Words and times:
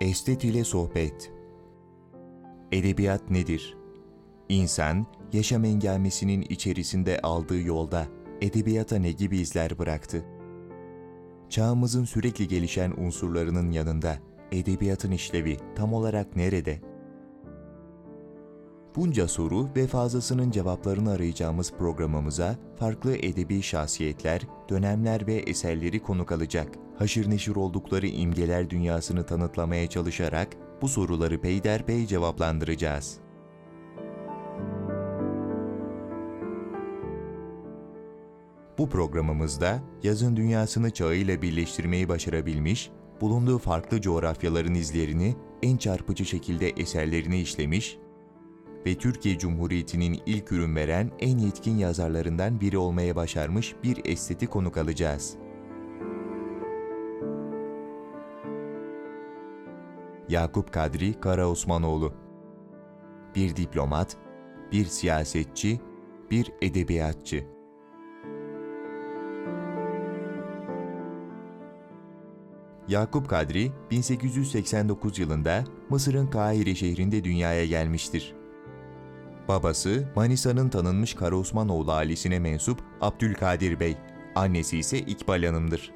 Estet 0.00 0.44
ile 0.44 0.64
Sohbet 0.64 1.32
Edebiyat 2.72 3.30
nedir? 3.30 3.76
İnsan, 4.48 5.06
yaşam 5.32 5.64
engelmesinin 5.64 6.42
içerisinde 6.42 7.20
aldığı 7.20 7.60
yolda 7.60 8.06
edebiyata 8.40 8.96
ne 8.96 9.12
gibi 9.12 9.38
izler 9.38 9.78
bıraktı? 9.78 10.24
Çağımızın 11.48 12.04
sürekli 12.04 12.48
gelişen 12.48 12.94
unsurlarının 12.96 13.70
yanında 13.70 14.18
edebiyatın 14.52 15.10
işlevi 15.10 15.56
tam 15.76 15.92
olarak 15.92 16.36
nerede? 16.36 16.80
Bunca 18.96 19.28
soru 19.28 19.68
ve 19.76 19.86
fazlasının 19.86 20.50
cevaplarını 20.50 21.10
arayacağımız 21.10 21.72
programımıza 21.72 22.56
farklı 22.78 23.16
edebi 23.16 23.62
şahsiyetler, 23.62 24.42
dönemler 24.68 25.26
ve 25.26 25.34
eserleri 25.34 26.02
konuk 26.02 26.32
alacak. 26.32 26.68
Haşır 26.98 27.30
neşir 27.30 27.56
oldukları 27.56 28.06
imgeler 28.06 28.70
dünyasını 28.70 29.26
tanıtlamaya 29.26 29.86
çalışarak 29.88 30.48
bu 30.82 30.88
soruları 30.88 31.40
peyderpey 31.40 32.06
cevaplandıracağız. 32.06 33.18
Bu 38.78 38.88
programımızda 38.88 39.82
yazın 40.02 40.36
dünyasını 40.36 40.90
çağıyla 40.90 41.42
birleştirmeyi 41.42 42.08
başarabilmiş, 42.08 42.90
bulunduğu 43.20 43.58
farklı 43.58 44.00
coğrafyaların 44.00 44.74
izlerini 44.74 45.36
en 45.62 45.76
çarpıcı 45.76 46.24
şekilde 46.24 46.68
eserlerine 46.68 47.40
işlemiş 47.40 47.98
ve 48.86 48.94
Türkiye 48.94 49.38
Cumhuriyeti'nin 49.38 50.22
ilk 50.26 50.52
ürün 50.52 50.76
veren 50.76 51.10
en 51.18 51.38
yetkin 51.38 51.76
yazarlarından 51.76 52.60
biri 52.60 52.78
olmaya 52.78 53.16
başarmış 53.16 53.74
bir 53.82 54.04
esteti 54.04 54.46
konuk 54.46 54.76
alacağız. 54.76 55.36
Yakup 60.28 60.72
Kadri 60.72 61.20
Karaosmanoğlu 61.20 62.12
Bir 63.34 63.56
diplomat, 63.56 64.16
bir 64.72 64.84
siyasetçi, 64.84 65.80
bir 66.30 66.52
edebiyatçı. 66.62 67.46
Yakup 72.88 73.28
Kadri 73.28 73.72
1889 73.90 75.18
yılında 75.18 75.64
Mısır'ın 75.90 76.26
Kahire 76.26 76.74
şehrinde 76.74 77.24
dünyaya 77.24 77.66
gelmiştir. 77.66 78.35
Babası 79.48 80.08
Manisa'nın 80.16 80.68
tanınmış 80.68 81.14
Karaosmanoğlu 81.14 81.92
ailesine 81.92 82.38
mensup 82.38 82.82
Abdülkadir 83.00 83.80
Bey, 83.80 83.96
annesi 84.34 84.78
ise 84.78 84.98
İkbal 84.98 85.44
Hanım'dır. 85.44 85.92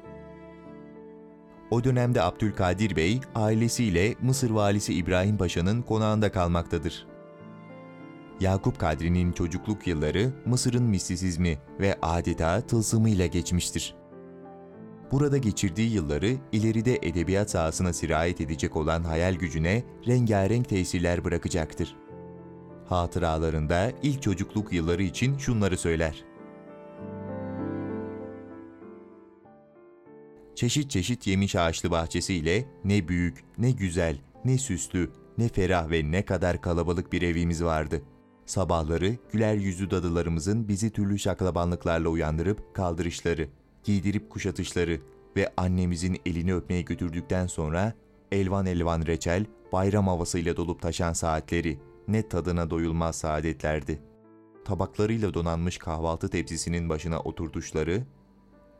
O 1.71 1.83
dönemde 1.83 2.21
Abdülkadir 2.21 2.95
Bey 2.95 3.21
ailesiyle 3.35 4.15
Mısır 4.21 4.49
valisi 4.49 4.93
İbrahim 4.93 5.37
Paşa'nın 5.37 5.81
konağında 5.81 6.31
kalmaktadır. 6.31 7.07
Yakup 8.39 8.79
Kadri'nin 8.79 9.31
çocukluk 9.31 9.87
yılları 9.87 10.33
Mısır'ın 10.45 10.83
mistisizmi 10.83 11.57
ve 11.79 11.97
adeta 12.01 12.61
tılsımıyla 12.61 13.25
geçmiştir. 13.25 13.95
Burada 15.11 15.37
geçirdiği 15.37 15.93
yılları 15.93 16.35
ileride 16.51 16.99
edebiyat 17.01 17.49
sahasına 17.49 17.93
sirayet 17.93 18.41
edecek 18.41 18.75
olan 18.75 19.03
hayal 19.03 19.33
gücüne 19.35 19.83
rengarenk 20.07 20.69
tesirler 20.69 21.23
bırakacaktır. 21.23 22.00
Hatıralarında 22.91 23.91
ilk 24.03 24.21
çocukluk 24.21 24.73
yılları 24.73 25.03
için 25.03 25.37
şunları 25.37 25.77
söyler. 25.77 26.23
Çeşit 30.55 30.91
çeşit 30.91 31.27
yemiş 31.27 31.55
ağaçlı 31.55 31.91
bahçesiyle 31.91 32.65
ne 32.85 33.07
büyük, 33.07 33.43
ne 33.57 33.71
güzel, 33.71 34.17
ne 34.45 34.57
süslü, 34.57 35.11
ne 35.37 35.47
ferah 35.47 35.89
ve 35.89 36.11
ne 36.11 36.25
kadar 36.25 36.61
kalabalık 36.61 37.13
bir 37.13 37.21
evimiz 37.21 37.63
vardı. 37.63 38.01
Sabahları 38.45 39.15
güler 39.31 39.53
yüzlü 39.53 39.91
dadılarımızın 39.91 40.67
bizi 40.67 40.89
türlü 40.89 41.19
şaklabanlıklarla 41.19 42.09
uyandırıp 42.09 42.75
kaldırışları, 42.75 43.47
giydirip 43.83 44.29
kuşatışları 44.29 45.01
ve 45.35 45.53
annemizin 45.57 46.21
elini 46.25 46.55
öpmeye 46.55 46.81
götürdükten 46.81 47.47
sonra 47.47 47.93
elvan 48.31 48.65
elvan 48.65 49.05
reçel, 49.05 49.45
bayram 49.71 50.07
havasıyla 50.07 50.57
dolup 50.57 50.81
taşan 50.81 51.13
saatleri, 51.13 51.79
ne 52.11 52.29
tadına 52.29 52.69
doyulmaz 52.69 53.15
saadetlerdi. 53.15 54.01
Tabaklarıyla 54.65 55.33
donanmış 55.33 55.77
kahvaltı 55.77 56.29
tepsisinin 56.29 56.89
başına 56.89 57.19
oturtuşları, 57.19 58.03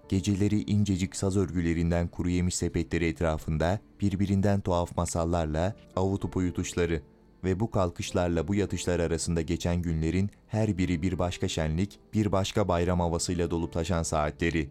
geceleri 0.09 0.61
incecik 0.61 1.15
saz 1.15 1.37
örgülerinden 1.37 2.07
kuru 2.07 2.29
yemiş 2.29 2.55
sepetleri 2.55 3.05
etrafında 3.05 3.79
birbirinden 4.01 4.61
tuhaf 4.61 4.97
masallarla 4.97 5.75
avutup 5.95 6.37
uyutuşları 6.37 7.01
ve 7.43 7.59
bu 7.59 7.71
kalkışlarla 7.71 8.47
bu 8.47 8.55
yatışlar 8.55 8.99
arasında 8.99 9.41
geçen 9.41 9.81
günlerin 9.81 10.29
her 10.47 10.77
biri 10.77 11.01
bir 11.01 11.19
başka 11.19 11.47
şenlik, 11.47 11.99
bir 12.13 12.31
başka 12.31 12.67
bayram 12.67 12.99
havasıyla 12.99 13.51
dolup 13.51 13.73
taşan 13.73 14.03
saatleri, 14.03 14.69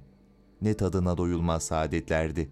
ne 0.62 0.75
tadına 0.75 1.19
doyulmaz 1.19 1.62
saadetlerdi. 1.62 2.50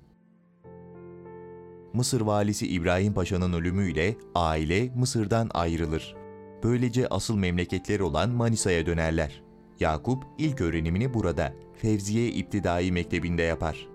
Mısır 1.92 2.20
valisi 2.20 2.68
İbrahim 2.68 3.14
Paşa'nın 3.14 3.52
ölümüyle 3.52 4.16
aile 4.34 4.90
Mısır'dan 4.96 5.50
ayrılır. 5.54 6.16
Böylece 6.62 7.08
asıl 7.08 7.36
memleketleri 7.36 8.02
olan 8.02 8.30
Manisa'ya 8.30 8.86
dönerler. 8.86 9.42
Yakup 9.80 10.24
ilk 10.38 10.60
öğrenimini 10.60 11.14
burada, 11.14 11.52
Fevziye 11.74 12.28
İptidai 12.28 12.92
Mektebi'nde 12.92 13.42
yapar. 13.42 13.88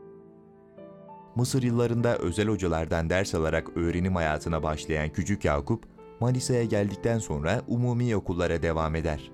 Mısır 1.35 1.63
yıllarında 1.63 2.17
özel 2.17 2.47
hocalardan 2.47 3.09
ders 3.09 3.35
alarak 3.35 3.77
öğrenim 3.77 4.15
hayatına 4.15 4.63
başlayan 4.63 5.09
küçük 5.09 5.45
Yakup, 5.45 5.83
Manisa'ya 6.19 6.63
geldikten 6.63 7.19
sonra 7.19 7.61
umumi 7.67 8.15
okullara 8.15 8.61
devam 8.63 8.95
eder. 8.95 9.31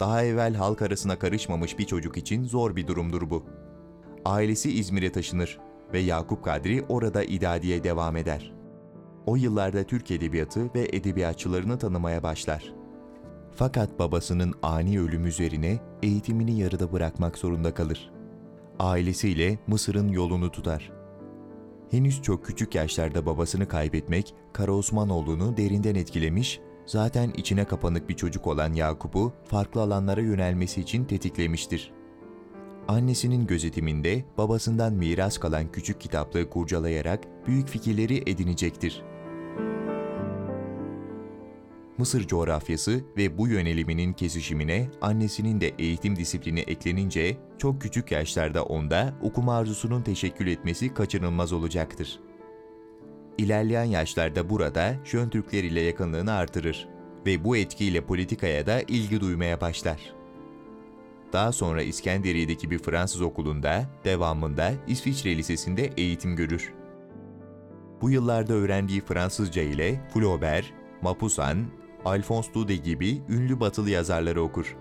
Daha 0.00 0.24
evvel 0.24 0.54
halk 0.54 0.82
arasına 0.82 1.18
karışmamış 1.18 1.78
bir 1.78 1.84
çocuk 1.84 2.16
için 2.16 2.44
zor 2.44 2.76
bir 2.76 2.86
durumdur 2.86 3.30
bu. 3.30 3.46
Ailesi 4.24 4.72
İzmir'e 4.72 5.12
taşınır 5.12 5.58
ve 5.94 5.98
Yakup 6.00 6.44
Kadri 6.44 6.84
orada 6.88 7.24
idadiye 7.24 7.84
devam 7.84 8.16
eder. 8.16 8.54
O 9.26 9.36
yıllarda 9.36 9.84
Türk 9.84 10.10
edebiyatı 10.10 10.74
ve 10.74 10.88
edebiyatçılarını 10.92 11.78
tanımaya 11.78 12.22
başlar. 12.22 12.74
Fakat 13.52 13.98
babasının 13.98 14.54
ani 14.62 15.00
ölüm 15.00 15.26
üzerine 15.26 15.78
eğitimini 16.02 16.60
yarıda 16.60 16.92
bırakmak 16.92 17.38
zorunda 17.38 17.74
kalır. 17.74 18.10
Ailesiyle 18.78 19.58
Mısır'ın 19.66 20.08
yolunu 20.08 20.50
tutar. 20.50 20.92
Henüz 21.90 22.22
çok 22.22 22.46
küçük 22.46 22.74
yaşlarda 22.74 23.26
babasını 23.26 23.68
kaybetmek 23.68 24.34
Karaosmanoğlu'nu 24.52 25.56
derinden 25.56 25.94
etkilemiş, 25.94 26.60
zaten 26.86 27.30
içine 27.36 27.64
kapanık 27.64 28.08
bir 28.08 28.16
çocuk 28.16 28.46
olan 28.46 28.72
Yakup'u 28.72 29.32
farklı 29.44 29.80
alanlara 29.80 30.20
yönelmesi 30.20 30.80
için 30.80 31.04
tetiklemiştir. 31.04 31.92
Annesinin 32.88 33.46
gözetiminde 33.46 34.24
babasından 34.38 34.92
miras 34.92 35.38
kalan 35.38 35.72
küçük 35.72 36.00
kitaplığı 36.00 36.50
kurcalayarak 36.50 37.20
büyük 37.46 37.68
fikirleri 37.68 38.30
edinecektir. 38.30 39.02
Mısır 41.98 42.26
coğrafyası 42.26 43.00
ve 43.16 43.38
bu 43.38 43.48
yöneliminin 43.48 44.12
kesişimine 44.12 44.90
annesinin 45.00 45.60
de 45.60 45.72
eğitim 45.78 46.16
disiplini 46.16 46.60
eklenince 46.60 47.36
çok 47.58 47.80
küçük 47.82 48.12
yaşlarda 48.12 48.64
onda 48.64 49.14
okuma 49.22 49.56
arzusunun 49.56 50.02
teşekkül 50.02 50.46
etmesi 50.46 50.94
kaçınılmaz 50.94 51.52
olacaktır. 51.52 52.20
İlerleyen 53.38 53.84
yaşlarda 53.84 54.50
burada 54.50 54.94
Jön 55.04 55.28
Türkler 55.28 55.64
ile 55.64 55.80
yakınlığını 55.80 56.32
artırır 56.32 56.88
ve 57.26 57.44
bu 57.44 57.56
etkiyle 57.56 58.00
politikaya 58.00 58.66
da 58.66 58.80
ilgi 58.80 59.20
duymaya 59.20 59.60
başlar. 59.60 60.23
Daha 61.34 61.52
sonra 61.52 61.82
İskenderiye'deki 61.82 62.70
bir 62.70 62.78
Fransız 62.78 63.22
okulunda, 63.22 63.84
devamında 64.04 64.72
İsviçre 64.86 65.36
Lisesi'nde 65.36 65.92
eğitim 65.96 66.36
görür. 66.36 66.72
Bu 68.00 68.10
yıllarda 68.10 68.54
öğrendiği 68.54 69.00
Fransızca 69.00 69.62
ile 69.62 70.00
Flaubert, 70.14 70.64
Maupassant, 71.02 71.68
Alphonse 72.04 72.54
Daudet 72.54 72.84
gibi 72.84 73.22
ünlü 73.28 73.60
batılı 73.60 73.90
yazarları 73.90 74.42
okur. 74.42 74.76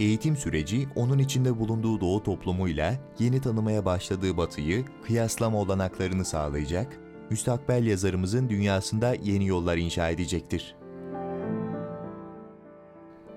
Eğitim 0.00 0.36
süreci 0.36 0.88
onun 0.96 1.18
içinde 1.18 1.58
bulunduğu 1.58 2.00
doğu 2.00 2.22
toplumuyla 2.22 2.94
yeni 3.18 3.40
tanımaya 3.40 3.84
başladığı 3.84 4.36
batıyı 4.36 4.84
kıyaslama 5.06 5.58
olanaklarını 5.58 6.24
sağlayacak, 6.24 6.98
müstakbel 7.30 7.86
yazarımızın 7.86 8.48
dünyasında 8.48 9.14
yeni 9.14 9.46
yollar 9.46 9.76
inşa 9.76 10.10
edecektir. 10.10 10.74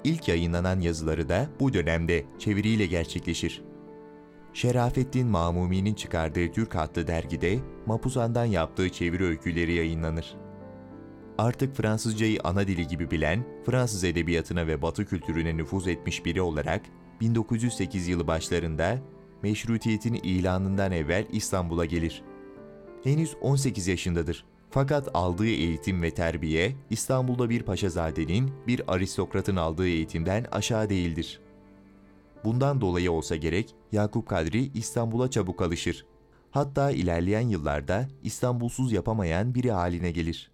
İlk 0.03 0.27
yayınlanan 0.27 0.79
yazıları 0.79 1.29
da 1.29 1.49
bu 1.59 1.73
dönemde 1.73 2.25
çeviriyle 2.39 2.85
gerçekleşir. 2.85 3.61
Şerafettin 4.53 5.27
Mamumi'nin 5.27 5.93
çıkardığı 5.93 6.51
Türk 6.51 6.75
adlı 6.75 7.07
dergide 7.07 7.59
Mapuzan'dan 7.85 8.45
yaptığı 8.45 8.89
çeviri 8.89 9.23
öyküleri 9.23 9.73
yayınlanır. 9.73 10.35
Artık 11.37 11.75
Fransızcayı 11.75 12.39
ana 12.43 12.67
dili 12.67 12.87
gibi 12.87 13.11
bilen, 13.11 13.43
Fransız 13.65 14.03
edebiyatına 14.03 14.67
ve 14.67 14.81
Batı 14.81 15.05
kültürüne 15.05 15.57
nüfuz 15.57 15.87
etmiş 15.87 16.25
biri 16.25 16.41
olarak 16.41 16.81
1908 17.21 18.07
yılı 18.07 18.27
başlarında 18.27 18.97
meşrutiyetin 19.43 20.13
ilanından 20.13 20.91
evvel 20.91 21.25
İstanbul'a 21.31 21.85
gelir. 21.85 22.23
Henüz 23.03 23.35
18 23.41 23.87
yaşındadır 23.87 24.45
Fakat 24.71 25.09
aldığı 25.13 25.47
eğitim 25.47 26.01
ve 26.01 26.11
terbiye 26.11 26.75
İstanbul'da 26.89 27.49
bir 27.49 27.63
paşazadenin, 27.63 28.51
bir 28.67 28.93
aristokratın 28.93 29.55
aldığı 29.55 29.87
eğitimden 29.87 30.45
aşağı 30.51 30.89
değildir. 30.89 31.41
Bundan 32.43 32.81
dolayı 32.81 33.11
olsa 33.11 33.35
gerek 33.35 33.75
Yakup 33.91 34.27
Kadri 34.27 34.71
İstanbul'a 34.73 35.29
çabuk 35.29 35.61
alışır. 35.61 36.05
Hatta 36.51 36.91
ilerleyen 36.91 37.47
yıllarda 37.49 38.07
İstanbulsuz 38.23 38.91
yapamayan 38.91 39.55
biri 39.55 39.71
haline 39.71 40.11
gelir. 40.11 40.51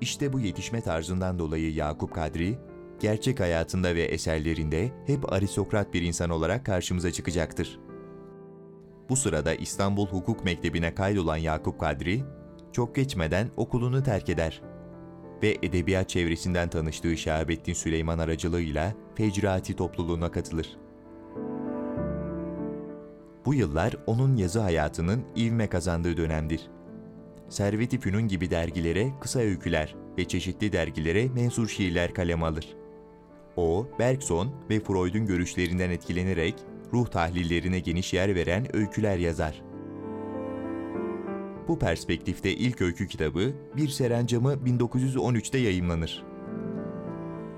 İşte 0.00 0.32
bu 0.32 0.40
yetişme 0.40 0.80
tarzından 0.80 1.38
dolayı 1.38 1.74
Yakup 1.74 2.14
Kadri, 2.14 2.58
gerçek 3.00 3.40
hayatında 3.40 3.94
ve 3.94 4.02
eserlerinde 4.02 4.92
hep 5.06 5.32
aristokrat 5.32 5.94
bir 5.94 6.02
insan 6.02 6.30
olarak 6.30 6.66
karşımıza 6.66 7.10
çıkacaktır. 7.10 7.80
Bu 9.08 9.16
sırada 9.16 9.54
İstanbul 9.54 10.06
Hukuk 10.06 10.44
Mektebi'ne 10.44 10.94
kaydolan 10.94 11.36
Yakup 11.36 11.80
Kadri, 11.80 12.24
çok 12.72 12.94
geçmeden 12.94 13.48
okulunu 13.56 14.02
terk 14.02 14.28
eder 14.28 14.62
ve 15.42 15.58
edebiyat 15.62 16.08
çevresinden 16.08 16.70
tanıştığı 16.70 17.16
Şahabettin 17.16 17.72
Süleyman 17.72 18.18
aracılığıyla 18.18 18.94
Fecrati 19.14 19.76
topluluğuna 19.76 20.30
katılır. 20.30 20.76
Bu 23.44 23.54
yıllar 23.54 23.96
onun 24.06 24.36
yazı 24.36 24.60
hayatının 24.60 25.24
ivme 25.36 25.68
kazandığı 25.68 26.16
dönemdir. 26.16 26.70
Servet-i 27.48 28.00
Fünun 28.00 28.28
gibi 28.28 28.50
dergilere 28.50 29.12
kısa 29.20 29.40
öyküler 29.40 29.94
ve 30.18 30.24
çeşitli 30.24 30.72
dergilere 30.72 31.28
mensur 31.28 31.68
şiirler 31.68 32.14
kaleme 32.14 32.46
alır. 32.46 32.76
O, 33.56 33.86
Bergson 33.98 34.52
ve 34.70 34.80
Freud'un 34.80 35.26
görüşlerinden 35.26 35.90
etkilenerek 35.90 36.54
ruh 36.92 37.06
tahlillerine 37.06 37.78
geniş 37.78 38.12
yer 38.12 38.34
veren 38.34 38.76
öyküler 38.76 39.18
yazar. 39.18 39.62
Bu 41.68 41.78
perspektifte 41.78 42.52
ilk 42.52 42.80
öykü 42.80 43.06
kitabı 43.06 43.52
Bir 43.76 43.88
Serencamı 43.88 44.52
1913'te 44.52 45.58
yayımlanır. 45.58 46.24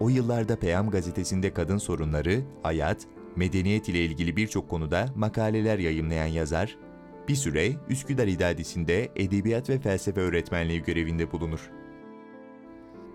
O 0.01 0.09
yıllarda 0.09 0.57
Peyam 0.57 0.91
gazetesinde 0.91 1.55
kadın 1.55 1.79
sorunları, 1.79 2.43
hayat, 2.63 3.07
medeniyet 3.37 3.89
ile 3.89 4.05
ilgili 4.05 4.37
birçok 4.37 4.71
konuda 4.71 5.07
makaleler 5.17 5.79
yayımlayan 5.79 6.27
yazar, 6.27 6.77
Bir 7.29 7.35
süre 7.35 7.73
Üsküdar 7.89 8.27
İdadisi'nde 8.27 9.13
edebiyat 9.17 9.71
ve 9.71 9.79
felsefe 9.79 10.21
öğretmenliği 10.21 10.83
görevinde 10.83 11.33
bulunur. 11.33 11.71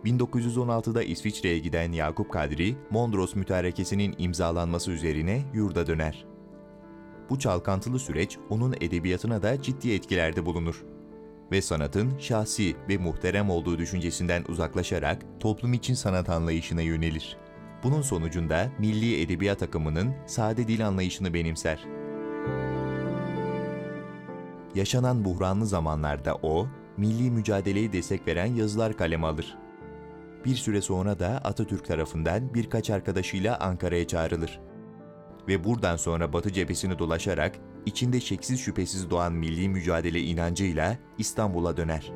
1916'da 0.06 1.04
İsviçre'ye 1.04 1.60
giden 1.60 1.92
Yakup 1.92 2.32
Kadri, 2.32 2.76
Mondros 2.90 3.36
Mütarekesi'nin 3.36 4.16
imzalanması 4.18 4.92
üzerine 4.92 5.44
yurda 5.54 5.88
döner. 5.88 6.26
Bu 7.30 7.40
çalkantılı 7.40 8.00
süreç 8.00 8.38
onun 8.50 8.74
edebiyatına 8.82 9.44
da 9.44 9.62
ciddi 9.62 9.92
etkilerde 9.92 10.46
bulunur 10.46 10.86
ve 11.52 11.62
sanatın 11.62 12.18
şahsi 12.20 12.76
ve 12.90 12.98
muhterem 12.98 13.50
olduğu 13.50 13.78
düşüncesinden 13.78 14.44
uzaklaşarak 14.50 15.26
toplum 15.40 15.74
için 15.74 15.94
sanat 15.94 16.30
anlayışına 16.30 16.82
yönelir. 16.82 17.38
Bunun 17.84 18.02
sonucunda 18.02 18.72
milli 18.80 19.22
edebiyat 19.22 19.64
akımının 19.64 20.14
sade 20.26 20.68
dil 20.68 20.88
anlayışını 20.88 21.34
benimser. 21.34 22.05
Yaşanan 24.76 25.26
buhranlı 25.26 25.66
zamanlarda 25.66 26.36
o, 26.36 26.68
milli 26.98 27.32
mücadeleye 27.32 27.94
destek 27.94 28.28
veren 28.28 28.56
yazılar 28.56 28.98
kaleme 28.98 29.28
alır. 29.28 29.58
Bir 30.46 30.56
süre 30.56 30.82
sonra 30.82 31.20
da 31.20 31.28
Atatürk 31.28 31.86
tarafından 31.86 32.54
birkaç 32.54 32.90
arkadaşıyla 32.90 33.60
Ankara'ya 33.60 34.08
çağrılır. 34.08 34.60
Ve 35.48 35.64
buradan 35.64 35.96
sonra 35.96 36.34
Batı 36.34 36.54
cephesini 36.54 37.00
dolaşarak 37.00 37.56
içinde 37.86 38.20
şeksiz 38.20 38.60
şüphesiz 38.60 39.10
doğan 39.10 39.34
milli 39.34 39.70
mücadele 39.70 40.20
inancıyla 40.20 40.98
İstanbul'a 41.18 41.78
döner. 41.78 42.12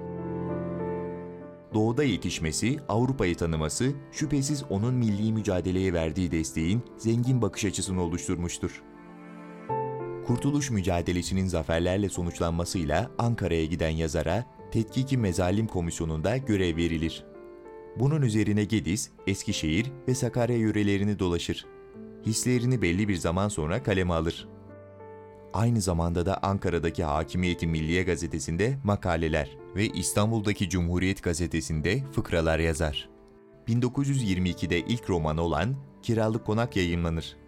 Doğuda 1.73 2.03
yetişmesi, 2.03 2.79
Avrupa'yı 2.89 3.35
tanıması 3.35 3.91
şüphesiz 4.11 4.63
onun 4.69 4.93
milli 4.93 5.33
mücadeleye 5.33 5.93
verdiği 5.93 6.31
desteğin 6.31 6.83
zengin 6.97 7.41
bakış 7.41 7.65
açısını 7.65 8.01
oluşturmuştur. 8.01 8.83
Kurtuluş 10.29 10.69
mücadelesinin 10.69 11.47
zaferlerle 11.47 12.09
sonuçlanmasıyla 12.09 13.11
Ankara'ya 13.17 13.65
giden 13.65 13.89
yazara 13.89 14.45
Tetkiki 14.71 15.17
Mezalim 15.17 15.67
Komisyonu'nda 15.67 16.37
görev 16.37 16.77
verilir. 16.77 17.25
Bunun 17.99 18.21
üzerine 18.21 18.63
Gediz, 18.63 19.11
Eskişehir 19.27 19.91
ve 20.07 20.15
Sakarya 20.15 20.57
yörelerini 20.57 21.19
dolaşır. 21.19 21.65
Hislerini 22.25 22.81
belli 22.81 23.07
bir 23.07 23.15
zaman 23.15 23.47
sonra 23.47 23.83
kaleme 23.83 24.13
alır. 24.13 24.47
Aynı 25.53 25.81
zamanda 25.81 26.25
da 26.25 26.43
Ankara'daki 26.43 27.03
Hakimiyeti 27.03 27.67
Milliye 27.67 28.03
gazetesinde 28.03 28.77
makaleler 28.83 29.57
ve 29.75 29.87
İstanbul'daki 29.87 30.69
Cumhuriyet 30.69 31.23
gazetesinde 31.23 32.03
fıkralar 32.11 32.59
yazar. 32.59 33.09
1922'de 33.67 34.79
ilk 34.79 35.09
romanı 35.09 35.41
olan 35.41 35.75
Kiralık 36.03 36.45
Konak 36.45 36.75
yayınlanır. 36.75 37.38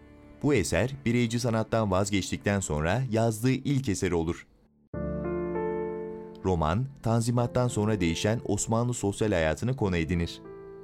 Bu 0.43 0.53
eser 0.53 0.95
bireyci 1.05 1.39
sanattan 1.39 1.91
vazgeçtikten 1.91 2.59
sonra 2.59 3.01
yazdığı 3.11 3.51
ilk 3.51 3.89
eseri 3.89 4.15
olur. 4.15 4.47
Roman, 6.45 6.85
Tanzimat'tan 7.03 7.67
sonra 7.67 7.99
değişen 8.01 8.41
Osmanlı 8.45 8.93
sosyal 8.93 9.31
hayatını 9.31 9.75
konu 9.75 9.97
edinir. 9.97 10.41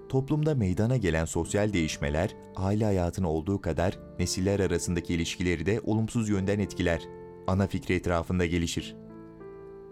Toplumda 0.10 0.56
meydana 0.56 0.98
gelen 0.98 1.26
sosyal 1.26 1.74
değişmeler, 1.74 2.36
aile 2.56 2.86
hayatını 2.86 3.30
olduğu 3.30 3.62
kadar 3.62 4.00
nesiller 4.20 4.60
arasındaki 4.60 5.14
ilişkileri 5.14 5.66
de 5.66 5.82
olumsuz 5.84 6.30
yönden 6.30 6.60
etkiler. 6.60 7.02
Ana 7.48 7.68
fikri 7.68 7.94
etrafında 7.94 8.46
gelişir. 8.46 8.96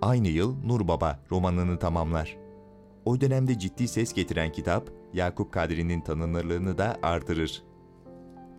Aynı 0.02 0.28
yıl 0.28 0.56
Nur 0.66 0.88
Baba 0.88 1.20
romanını 1.32 1.80
tamamlar. 1.80 2.38
O 3.06 3.22
dönemde 3.22 3.60
ciddi 3.60 3.88
ses 3.88 4.14
getiren 4.14 4.52
kitap, 4.52 4.90
Yakup 5.14 5.52
Kadri'nin 5.52 6.02
tanınırlığını 6.02 6.78
da 6.78 6.98
artırır. 7.04 7.64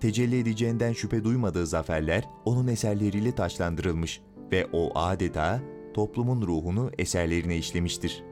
Tecelli 0.01 0.39
edeceğinden 0.39 0.93
şüphe 0.93 1.25
duymadığı 1.25 1.67
zaferler 1.67 2.25
onun 2.45 2.67
eserleriyle 2.67 3.35
taşlandırılmış 3.35 4.21
ve 4.53 4.67
o 4.73 4.99
adeta 4.99 5.61
toplumun 5.95 6.43
ruhunu 6.43 6.91
eserlerine 6.99 7.57
işlemiştir. 7.57 8.25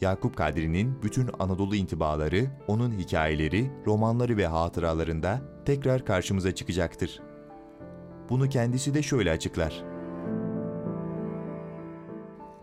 Yakup 0.00 0.36
Kadri'nin 0.36 1.02
bütün 1.02 1.30
Anadolu 1.38 1.76
intibaları, 1.76 2.46
onun 2.68 2.92
hikayeleri, 2.92 3.70
romanları 3.86 4.36
ve 4.36 4.46
hatıralarında 4.46 5.42
tekrar 5.64 6.04
karşımıza 6.04 6.54
çıkacaktır. 6.54 7.20
Bunu 8.30 8.48
kendisi 8.48 8.94
de 8.94 9.02
şöyle 9.02 9.30
açıklar. 9.30 9.84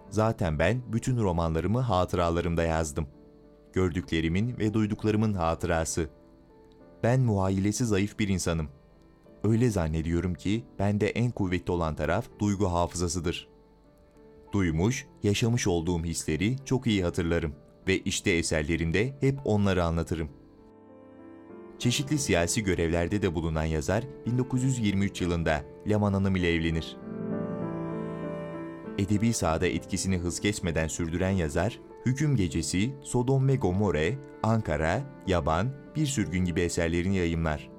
Zaten 0.10 0.60
ben 0.60 0.82
bütün 0.94 1.18
romanlarımı 1.18 1.80
hatıralarımda 1.80 2.64
yazdım. 2.64 3.08
Gördüklerimin 3.74 4.58
ve 4.60 4.74
duyduklarımın 4.74 5.34
hatırası. 5.34 6.10
Ben 7.04 7.20
muhayyilesi 7.22 7.86
zayıf 7.86 8.20
bir 8.20 8.28
insanım. 8.28 8.68
Öyle 9.44 9.70
zannediyorum 9.70 10.34
ki 10.34 10.64
bende 10.80 11.10
en 11.10 11.32
kuvvetli 11.32 11.72
olan 11.72 11.96
taraf 11.96 12.26
duygu 12.40 12.66
hafızasıdır. 12.66 13.48
Duymuş, 14.54 15.08
yaşamış 15.24 15.68
olduğum 15.68 16.04
hisleri 16.04 16.56
çok 16.66 16.88
iyi 16.88 17.04
hatırlarım 17.04 17.54
ve 17.88 18.00
işte 18.00 18.32
eserlerimde 18.32 19.18
hep 19.20 19.40
onları 19.46 19.84
anlatırım. 19.84 20.30
Çeşitli 21.80 22.18
siyasi 22.18 22.64
görevlerde 22.64 23.22
de 23.22 23.36
bulunan 23.36 23.64
yazar 23.64 24.04
1923 24.26 25.22
yılında 25.22 25.62
Leman 25.90 26.14
Hanım 26.14 26.36
ile 26.36 26.54
evlenir. 26.54 26.98
Edebi 28.98 29.34
sahada 29.34 29.68
etkisini 29.68 30.18
hız 30.18 30.40
kesmeden 30.40 30.88
sürdüren 30.88 31.30
yazar, 31.30 31.80
Hüküm 32.06 32.36
Gecesi, 32.36 32.96
Sodom 33.04 33.48
ve 33.48 33.56
Gomorre, 33.56 34.18
Ankara, 34.44 35.02
Yaban, 35.28 35.81
Bir 35.96 36.06
Sürgün 36.06 36.46
gibi 36.46 36.62
eserlerini 36.62 37.18
yayımlar. 37.18 37.70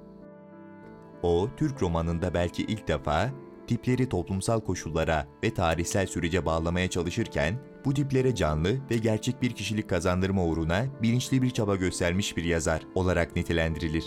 O, 1.23 1.49
Türk 1.57 1.83
romanında 1.83 2.35
belki 2.35 2.63
ilk 2.63 2.89
defa 2.89 3.31
tipleri 3.67 4.09
toplumsal 4.09 4.61
koşullara 4.61 5.27
ve 5.45 5.55
tarihsel 5.55 6.07
sürece 6.07 6.45
bağlamaya 6.45 6.91
çalışırken, 6.91 7.59
bu 7.85 7.95
tiplere 7.95 8.35
canlı 8.35 8.91
ve 8.91 8.97
gerçek 8.97 9.43
bir 9.43 9.51
kişilik 9.51 9.91
kazandırma 9.91 10.45
uğruna 10.45 10.85
bilinçli 11.03 11.43
bir 11.43 11.51
çaba 11.51 11.77
göstermiş 11.77 12.37
bir 12.37 12.45
yazar 12.45 12.83
olarak 12.95 13.37
nitelendirilir. 13.37 14.05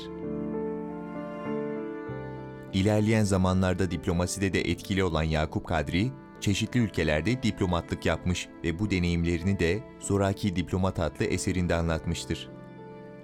İlerleyen 2.74 3.24
zamanlarda 3.24 3.92
diplomaside 3.92 4.54
de 4.54 4.62
etkili 4.62 5.04
olan 5.04 5.24
Yakup 5.24 5.68
Kadri, 5.68 6.12
çeşitli 6.42 6.80
ülkelerde 6.80 7.44
diplomatlık 7.44 8.06
yapmış 8.06 8.50
ve 8.64 8.80
bu 8.80 8.92
deneyimlerini 8.92 9.60
de 9.60 9.84
Zoraki 10.00 10.56
Diplomat 10.56 11.00
adlı 11.00 11.26
eserinde 11.26 11.76
anlatmıştır. 11.76 12.55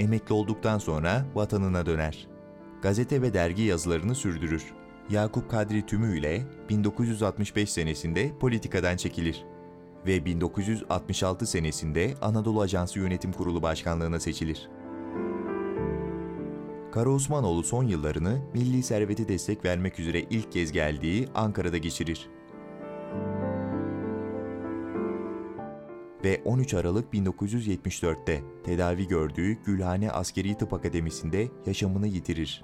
Emekli 0.01 0.33
olduktan 0.33 0.77
sonra 0.77 1.25
vatanına 1.35 1.85
döner. 1.85 2.27
Gazete 2.81 3.21
ve 3.21 3.33
dergi 3.33 3.61
yazılarını 3.61 4.15
sürdürür. 4.15 4.65
Yakup 5.09 5.51
Kadri 5.51 5.85
tümüyle 5.85 6.43
1965 6.69 7.69
senesinde 7.69 8.31
politikadan 8.39 8.97
çekilir 8.97 9.45
ve 10.05 10.25
1966 10.25 11.47
senesinde 11.47 12.13
Anadolu 12.21 12.61
Ajansı 12.61 12.99
Yönetim 12.99 13.31
Kurulu 13.31 13.61
Başkanlığına 13.61 14.19
seçilir. 14.19 14.69
Kara 16.91 17.09
Osmanoğlu 17.09 17.63
son 17.63 17.83
yıllarını 17.83 18.41
milli 18.53 18.83
servete 18.83 19.27
destek 19.27 19.65
vermek 19.65 19.99
üzere 19.99 20.19
ilk 20.19 20.51
kez 20.51 20.71
geldiği 20.71 21.27
Ankara'da 21.35 21.77
geçirir. 21.77 22.29
Ve 26.23 26.41
13 26.45 26.73
Aralık 26.73 27.13
1974'te 27.13 28.41
tedavi 28.63 29.07
gördüğü 29.07 29.51
Gülhane 29.63 30.11
Askeri 30.11 30.57
Tıp 30.57 30.73
Akademisi'nde 30.73 31.47
yaşamını 31.65 32.07
yitirir. 32.07 32.63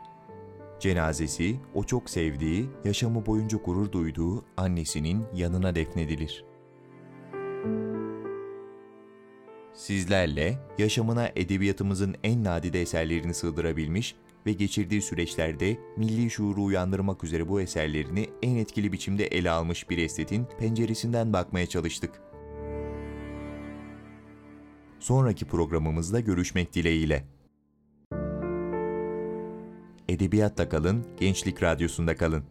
Cenazesi 0.80 1.56
o 1.74 1.84
çok 1.84 2.10
sevdiği, 2.10 2.70
yaşamı 2.86 3.26
boyunca 3.26 3.58
gurur 3.58 3.92
duyduğu 3.92 4.46
annesinin 4.58 5.24
yanına 5.34 5.76
defnedilir. 5.76 6.46
Sizlerle 9.74 10.60
yaşamına 10.78 11.30
edebiyatımızın 11.36 12.16
en 12.24 12.44
nadide 12.44 12.82
eserlerini 12.82 13.34
sığdırabilmiş 13.34 14.16
ve 14.46 14.54
geçirdiği 14.54 15.02
süreçlerde 15.02 15.78
milli 15.98 16.30
şuuru 16.30 16.64
uyandırmak 16.64 17.24
üzere 17.24 17.50
bu 17.50 17.62
eserlerini 17.62 18.30
en 18.42 18.56
etkili 18.56 18.92
biçimde 18.92 19.28
ele 19.28 19.50
almış 19.50 19.90
bir 19.90 19.98
estetin 19.98 20.48
penceresinden 20.60 21.34
bakmaya 21.34 21.68
çalıştık. 21.68 22.27
Sonraki 25.08 25.46
programımızda 25.46 26.20
görüşmek 26.20 26.74
dileğiyle. 26.74 27.28
Edebiyatla 30.08 30.70
kalın, 30.70 31.06
Gençlik 31.20 31.64
Radyosu'nda 31.64 32.18
kalın. 32.18 32.44